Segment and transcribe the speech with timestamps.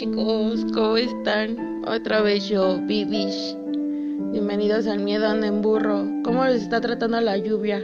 [0.00, 1.84] chicos, ¿cómo están?
[1.86, 3.54] Otra vez yo, Bibish.
[4.32, 6.06] Bienvenidos al Miedo anda en burro.
[6.24, 7.82] ¿Cómo les está tratando la lluvia?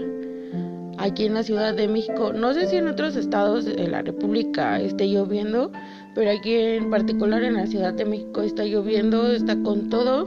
[0.97, 2.33] Aquí en la Ciudad de México.
[2.33, 5.71] No sé si en otros estados de la República esté lloviendo,
[6.15, 10.27] pero aquí en particular en la Ciudad de México está lloviendo, está con todo.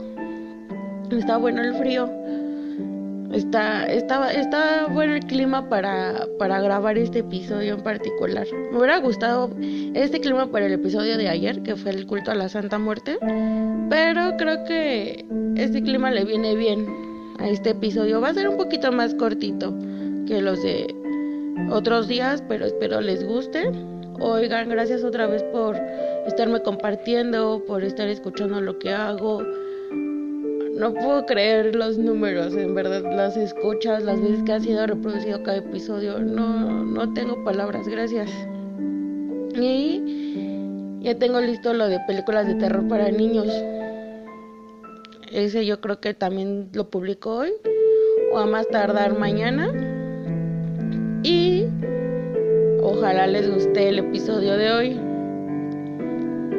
[1.10, 2.08] Está bueno el frío.
[3.32, 8.44] Está, está, está bueno el clima para, para grabar este episodio en particular.
[8.72, 9.50] Me hubiera gustado
[9.94, 13.18] este clima para el episodio de ayer, que fue el culto a la Santa Muerte.
[13.88, 15.24] Pero creo que
[15.56, 16.86] este clima le viene bien
[17.38, 18.20] a este episodio.
[18.20, 19.74] Va a ser un poquito más cortito
[20.26, 20.92] que los de
[21.70, 23.70] otros días, pero espero les guste.
[24.18, 25.76] Oigan, gracias otra vez por
[26.26, 29.42] estarme compartiendo, por estar escuchando lo que hago
[30.80, 35.42] no puedo creer los números, en verdad, las escuchas, las veces que ha sido reproducido
[35.42, 36.18] cada episodio.
[36.20, 38.30] No, no tengo palabras, gracias.
[39.54, 43.48] Y ya tengo listo lo de películas de terror para niños.
[45.30, 47.52] Ese yo creo que también lo publico hoy
[48.32, 49.70] o a más tardar mañana.
[51.22, 51.66] Y
[52.82, 55.00] ojalá les guste el episodio de hoy.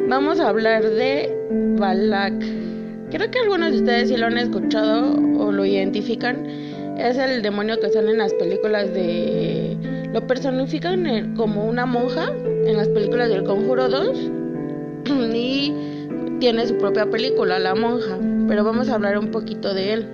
[0.08, 2.71] Vamos a hablar de Balak.
[3.12, 6.46] Creo que algunos de ustedes sí lo han escuchado o lo identifican.
[6.98, 9.78] Es el demonio que sale en las películas de...
[10.14, 12.32] Lo personifican como una monja
[12.66, 14.32] en las películas del Conjuro 2
[15.34, 15.74] y
[16.40, 18.18] tiene su propia película, La Monja,
[18.48, 20.08] pero vamos a hablar un poquito de él.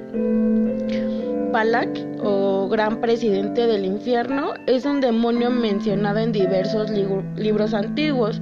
[1.51, 1.89] Balak,
[2.21, 6.91] o Gran Presidente del Infierno, es un demonio mencionado en diversos
[7.35, 8.41] libros antiguos.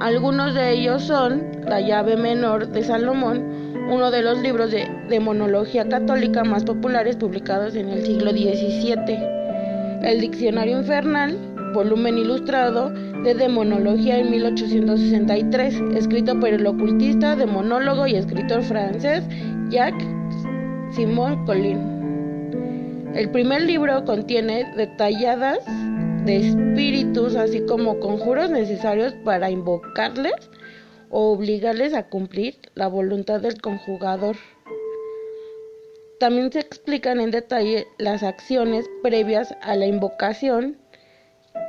[0.00, 5.88] Algunos de ellos son La llave menor de Salomón, uno de los libros de demonología
[5.88, 9.18] católica más populares publicados en el siglo XVII.
[10.02, 11.36] El Diccionario Infernal,
[11.72, 12.90] volumen ilustrado
[13.22, 19.22] de demonología en 1863, escrito por el ocultista, demonólogo y escritor francés
[19.70, 20.06] Jacques
[20.92, 21.96] Simon Collin.
[23.14, 25.58] El primer libro contiene detalladas
[26.24, 30.34] de espíritus, así como conjuros necesarios para invocarles
[31.10, 34.36] o obligarles a cumplir la voluntad del conjugador.
[36.18, 40.78] También se explican en detalle las acciones previas a la invocación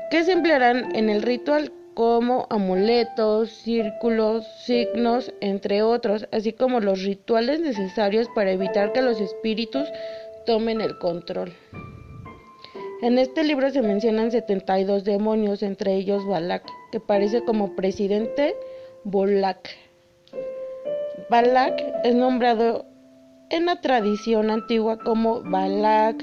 [0.10, 7.04] que se emplearán en el ritual como amuletos, círculos, signos, entre otros, así como los
[7.04, 9.90] rituales necesarios para evitar que los espíritus
[10.46, 11.54] tomen el control.
[13.02, 18.56] En este libro se mencionan 72 demonios, entre ellos Balak, que parece como presidente
[19.10, 19.70] Bolak.
[21.30, 22.86] Balak es nombrado
[23.50, 26.22] en la tradición antigua como Balak,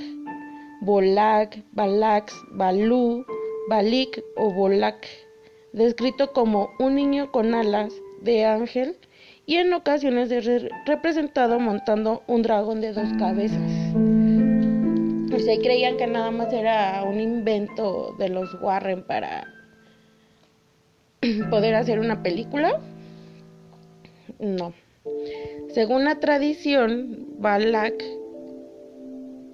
[0.83, 3.25] Bolak, Balax, Balú,
[3.71, 5.06] Balik o Bolak,
[5.72, 7.91] descrito como un niño con alas
[8.21, 8.99] de ángel
[9.47, 13.72] y en ocasiones es representado montando un dragón de dos cabezas.
[15.43, 19.55] Se creían que nada más era un invento de los Warren para
[21.50, 22.80] poder hacer una película?
[24.38, 24.74] No.
[25.72, 28.02] Según la tradición, Balak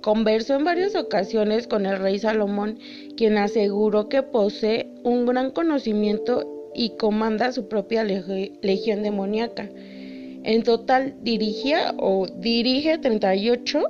[0.01, 2.79] conversó en varias ocasiones con el rey Salomón,
[3.17, 9.69] quien aseguró que posee un gran conocimiento y comanda su propia legión demoníaca.
[10.43, 13.83] En total dirigía o dirige 38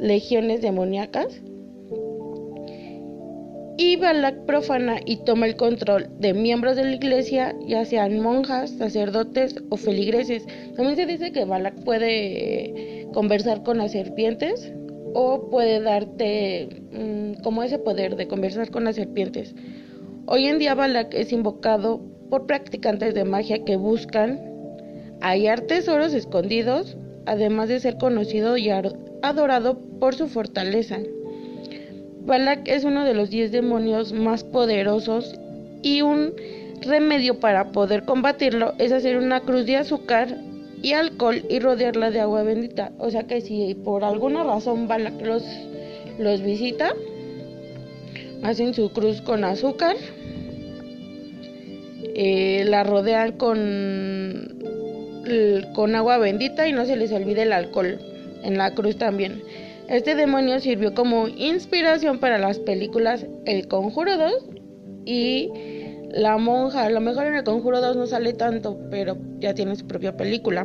[0.00, 1.40] legiones demoníacas
[3.80, 8.72] y Balak profana y toma el control de miembros de la iglesia, ya sean monjas,
[8.72, 10.44] sacerdotes o feligreses.
[10.76, 14.70] También se dice que Balak puede conversar con las serpientes
[15.14, 19.54] o puede darte mm, como ese poder de conversar con las serpientes.
[20.26, 24.42] Hoy en día Balak es invocado por practicantes de magia que buscan
[25.22, 28.68] hallar tesoros escondidos, además de ser conocido y
[29.22, 30.98] adorado por su fortaleza.
[32.26, 35.34] Balak es uno de los diez demonios más poderosos
[35.82, 36.34] y un
[36.80, 40.36] remedio para poder combatirlo es hacer una cruz de azúcar
[40.82, 42.92] y alcohol y rodearla de agua bendita.
[42.98, 45.42] O sea que si por alguna razón Balak los,
[46.18, 46.94] los visita,
[48.42, 49.96] hacen su cruz con azúcar,
[52.14, 54.58] eh, la rodean con,
[55.74, 57.98] con agua bendita y no se les olvide el alcohol
[58.42, 59.42] en la cruz también.
[59.90, 64.32] Este demonio sirvió como inspiración para las películas El Conjuro 2
[65.04, 65.50] y
[66.12, 66.84] La Monja.
[66.84, 70.16] A lo mejor en El Conjuro 2 no sale tanto, pero ya tiene su propia
[70.16, 70.64] película.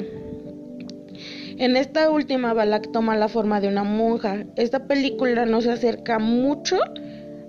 [1.58, 4.46] En esta última, Balak toma la forma de una monja.
[4.58, 6.78] Esta película no se acerca mucho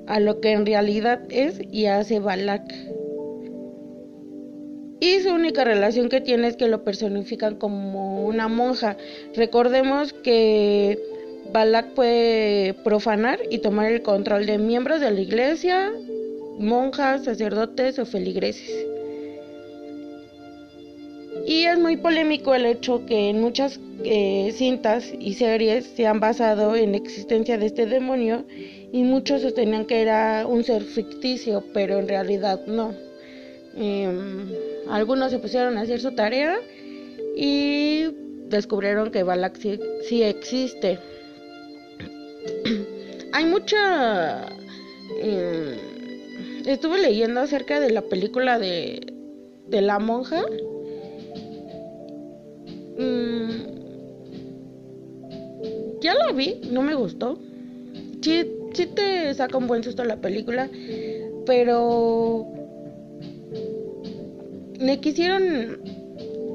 [0.07, 2.73] a lo que en realidad es y hace Balak.
[4.99, 8.97] y su única relación que tiene es que lo personifican como una monja.
[9.35, 11.16] Recordemos que
[11.57, 15.91] Balak puede profanar y tomar el control de miembros de la iglesia,
[16.59, 18.71] monjas, sacerdotes o feligreses.
[21.47, 26.21] Y es muy polémico el hecho que en muchas eh, cintas y series se han
[26.21, 28.45] basado en la existencia de este demonio
[28.93, 32.93] y muchos sostenían que era un ser ficticio, pero en realidad no.
[33.75, 34.47] Em,
[34.91, 36.59] algunos se pusieron a hacer su tarea
[37.35, 38.09] y
[38.51, 40.99] descubrieron que Balak sí, existe.
[43.37, 44.47] Hay mucha...
[45.21, 45.77] Em,
[46.65, 49.13] estuve leyendo acerca de la película de,
[49.69, 50.43] de la monja.
[52.97, 53.51] Mm,
[56.01, 57.39] ya la vi, no me gustó.
[58.23, 60.71] Sí, sí te saca un buen susto la película,
[61.45, 62.47] pero
[64.81, 65.79] me quisieron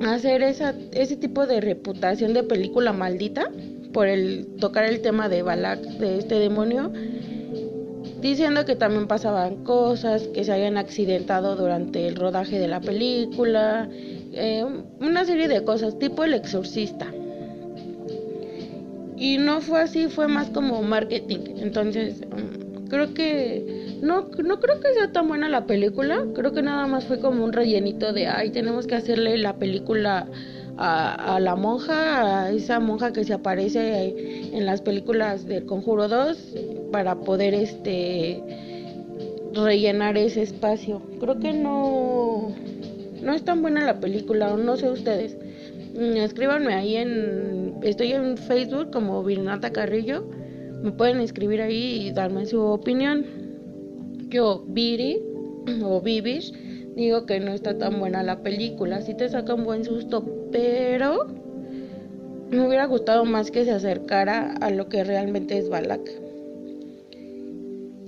[0.02, 3.52] hacer esa, ese tipo de reputación de película maldita
[3.94, 6.92] por el tocar el tema de Balak, de este demonio,
[8.22, 13.90] diciendo que también pasaban cosas, que se habían accidentado durante el rodaje de la película,
[13.92, 14.66] eh,
[15.00, 17.08] una serie de cosas, tipo el exorcista.
[19.18, 21.58] Y no fue así, fue más como marketing.
[21.58, 26.26] Entonces, mm, creo que no, no creo que sea tan buena la película.
[26.34, 30.28] Creo que nada más fue como un rellenito de, ay, tenemos que hacerle la película
[30.78, 36.08] a, a la monja, a esa monja que se aparece en las películas del Conjuro
[36.08, 36.56] 2
[36.92, 38.42] para poder este
[39.54, 41.02] rellenar ese espacio.
[41.20, 42.54] Creo que no
[43.22, 45.38] no es tan buena la película, no sé ustedes.
[45.94, 47.76] Mm, escríbanme ahí en.
[47.84, 50.28] Estoy en Facebook como Virinata Carrillo.
[50.82, 53.26] Me pueden escribir ahí y darme su opinión.
[54.30, 55.22] Yo, Viri
[55.84, 56.52] o Vivish,
[56.96, 59.02] digo que no está tan buena la película.
[59.02, 61.28] Sí te saca un buen susto, pero
[62.50, 66.02] me hubiera gustado más que se acercara a lo que realmente es Balak.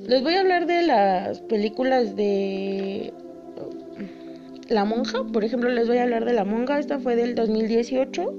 [0.07, 3.13] Les voy a hablar de las películas de
[4.68, 8.38] la monja, por ejemplo, les voy a hablar de La Monja, esta fue del 2018.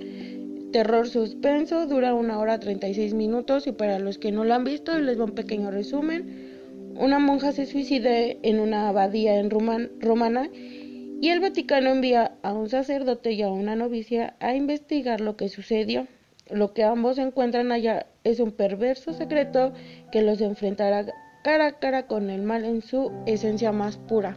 [0.73, 4.99] Terror suspenso, dura una hora 36 minutos y para los que no la han visto
[4.99, 6.54] les voy a un pequeño resumen.
[6.97, 12.69] Una monja se suicida en una abadía en romana y el Vaticano envía a un
[12.69, 16.07] sacerdote y a una novicia a investigar lo que sucedió.
[16.51, 19.73] Lo que ambos encuentran allá es un perverso secreto
[20.13, 21.07] que los enfrentará
[21.43, 24.37] cara a cara con el mal en su esencia más pura.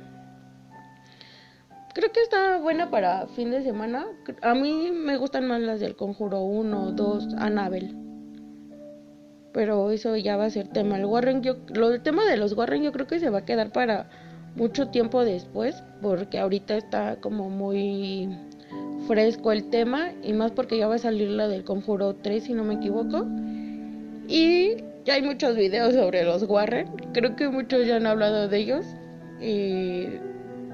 [1.93, 4.07] Creo que está buena para fin de semana.
[4.41, 8.06] A mí me gustan más las del Conjuro 1, 2, Annabelle.
[9.57, 10.97] Pero eso ya va a ser tema.
[10.99, 13.45] El Warren, yo, lo del tema de los Warren yo creo que se va a
[13.45, 14.07] quedar para
[14.55, 15.83] mucho tiempo después.
[15.99, 18.29] Porque ahorita está como muy
[19.07, 20.11] fresco el tema.
[20.21, 23.25] Y más porque ya va a salir la del Conjuro 3 si no me equivoco.
[24.27, 24.75] Y
[25.05, 26.89] ya hay muchos videos sobre los Warren.
[27.13, 28.85] Creo que muchos ya han hablado de ellos.
[29.41, 30.03] Y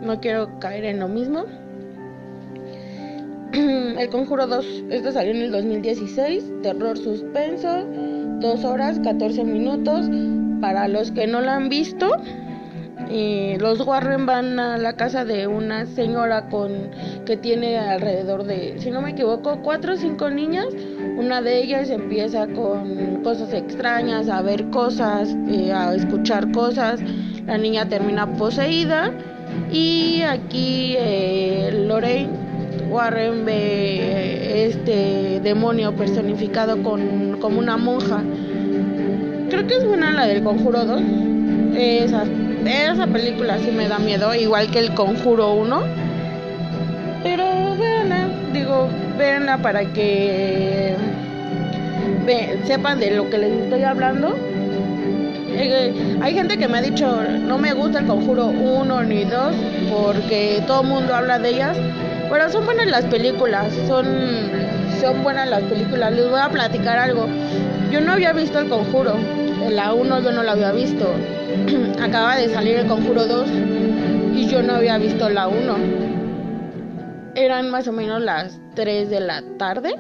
[0.02, 1.46] no quiero caer en lo mismo.
[3.54, 7.86] El Conjuro 2, esto salió en el 2016, terror suspenso,
[8.40, 10.10] 2 horas 14 minutos.
[10.62, 12.18] Para los que no la han visto,
[13.60, 16.72] los Warren van a la casa de una señora con
[17.26, 20.68] que tiene alrededor de, si no me equivoco, 4 o 5 niñas.
[21.18, 27.02] Una de ellas empieza con cosas extrañas, a ver cosas, eh, a escuchar cosas.
[27.46, 29.12] La niña termina poseída
[29.72, 32.43] y aquí eh, Lorraine
[32.94, 38.22] Warren ve eh, este demonio personificado con, como una monja.
[39.50, 41.02] Creo que es buena la del Conjuro 2.
[41.76, 45.82] Esa, película sí me da miedo, igual que el Conjuro 1.
[47.24, 47.44] Pero
[47.78, 50.96] véanla, digo, véanla para que
[52.66, 54.36] sepan de lo que les estoy hablando
[55.56, 57.06] eh, hay gente que me ha dicho,
[57.42, 59.56] no me gusta el conjuro 1 ni 2
[59.92, 61.78] porque todo el mundo habla de ellas.
[62.34, 64.08] Pero son buenas las películas, son,
[65.00, 66.12] son buenas las películas.
[66.14, 67.28] Les voy a platicar algo.
[67.92, 69.14] Yo no había visto el conjuro,
[69.70, 71.06] la 1 yo no la había visto.
[72.02, 73.48] Acaba de salir el conjuro 2
[74.34, 75.76] y yo no había visto la 1.
[77.36, 79.94] Eran más o menos las 3 de la tarde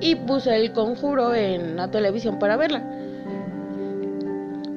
[0.00, 2.82] y puse el conjuro en la televisión para verla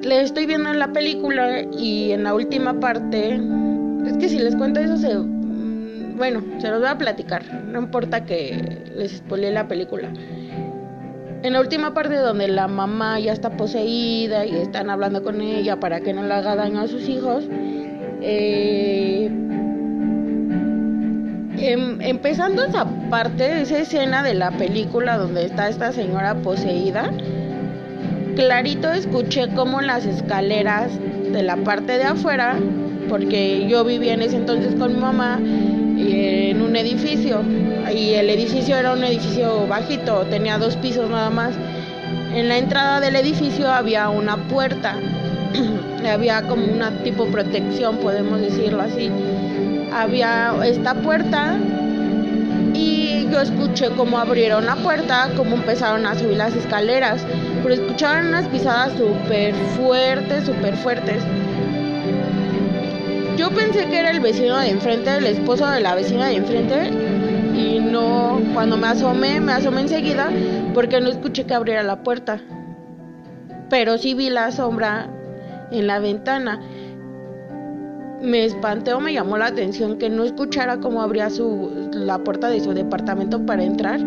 [0.02, 3.40] le estoy viendo en la película y en la última parte,
[4.06, 5.35] es que si les cuento eso se...
[6.16, 10.10] Bueno, se los voy a platicar, no importa que les spoile la película.
[11.42, 15.78] En la última parte donde la mamá ya está poseída y están hablando con ella
[15.78, 17.44] para que no le haga daño a sus hijos,
[18.22, 19.30] eh,
[21.58, 27.10] Em, empezando esa parte, esa escena de la película donde está esta señora poseída,
[28.34, 30.90] clarito escuché como las escaleras
[31.32, 32.56] de la parte de afuera,
[33.08, 35.40] porque yo vivía en ese entonces con mi mamá
[35.96, 37.42] en un edificio
[37.94, 41.54] y el edificio era un edificio bajito, tenía dos pisos nada más.
[42.34, 44.96] En la entrada del edificio había una puerta,
[46.08, 49.10] había como una tipo protección, podemos decirlo así
[49.96, 51.56] había esta puerta
[52.74, 57.22] y yo escuché cómo abrieron la puerta, cómo empezaron a subir las escaleras,
[57.62, 61.22] pero escuchaban unas pisadas súper fuertes, súper fuertes.
[63.46, 66.90] Yo pensé que era el vecino de enfrente, el esposo de la vecina de enfrente,
[67.54, 70.32] y no, cuando me asomé, me asomé enseguida
[70.74, 72.40] porque no escuché que abriera la puerta.
[73.70, 75.08] Pero sí vi la sombra
[75.70, 76.60] en la ventana
[78.20, 82.48] me espanté o me llamó la atención que no escuchara cómo abría su, la puerta
[82.48, 84.00] de su departamento para entrar.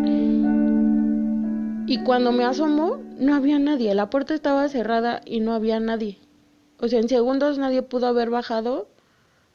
[1.86, 3.94] Y cuando me asomó, no había nadie.
[3.94, 6.18] La puerta estaba cerrada y no había nadie.
[6.78, 8.89] O sea, en segundos nadie pudo haber bajado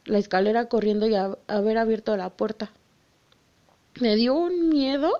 [0.06, 2.70] la escalera corriendo y haber abierto la puerta.
[4.00, 5.10] Me dio un miedo.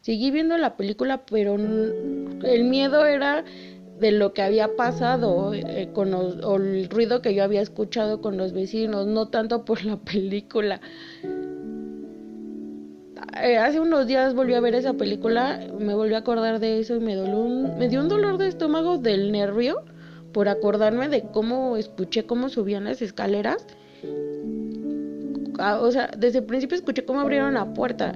[0.00, 3.44] Seguí viendo la película, pero el miedo era
[3.98, 8.36] de lo que había pasado eh, con o el ruido que yo había escuchado con
[8.36, 10.80] los vecinos, no tanto por la película.
[13.42, 16.96] Eh, hace unos días volví a ver esa película, me volví a acordar de eso
[16.96, 19.82] y me dolió un, me dio un dolor de estómago del nervio
[20.32, 23.66] por acordarme de cómo escuché cómo subían las escaleras.
[25.58, 28.12] Ah, o sea, desde el principio escuché cómo abrieron la puerta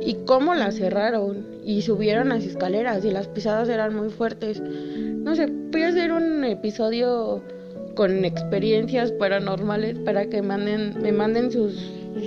[0.00, 4.60] y cómo la cerraron y subieron las escaleras y las pisadas eran muy fuertes.
[4.60, 7.42] No sé, voy a hacer un episodio
[7.94, 11.74] con experiencias paranormales para que manden, me manden sus,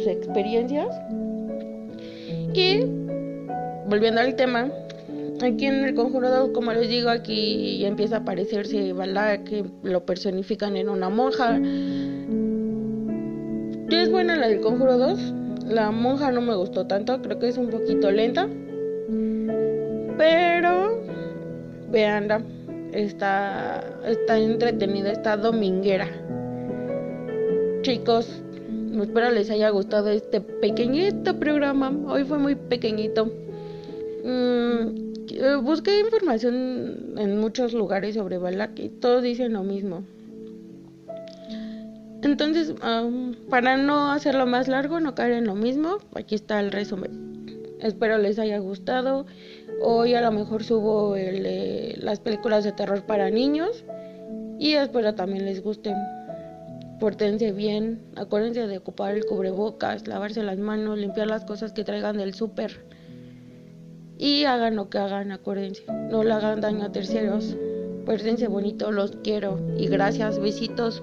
[0.06, 0.88] experiencias.
[2.54, 2.82] Y
[3.88, 4.70] volviendo al tema,
[5.42, 9.64] aquí en el conjuro 2, como les digo, aquí ya empieza a aparecerse Balá, que
[9.84, 11.60] lo personifican en una monja.
[13.92, 15.20] ¿Qué es buena la del conjuro 2?
[15.68, 18.48] La monja no me gustó tanto, creo que es un poquito lenta.
[20.18, 21.02] Pero
[21.92, 22.42] veanla,
[22.94, 26.08] está, está entretenida, está dominguera.
[27.82, 28.42] Chicos,
[29.02, 31.92] espero les haya gustado este pequeñito programa.
[32.08, 33.26] Hoy fue muy pequeñito.
[34.24, 40.06] Mm, busqué información en muchos lugares sobre Balak y todos dicen lo mismo.
[42.24, 42.74] Entonces,
[43.50, 47.32] para no hacerlo más largo, no caer en lo mismo, aquí está el resumen.
[47.80, 49.26] Espero les haya gustado.
[49.82, 53.84] Hoy a lo mejor subo las películas de terror para niños
[54.60, 55.96] y espero también les gusten.
[57.00, 62.18] Pórtense bien, acuérdense de ocupar el cubrebocas, lavarse las manos, limpiar las cosas que traigan
[62.18, 62.86] del súper.
[64.20, 65.84] Y hagan lo que hagan, acuérdense.
[66.12, 67.58] No le hagan daño a terceros.
[68.06, 69.60] Pórtense bonito, los quiero.
[69.76, 71.02] Y gracias, besitos.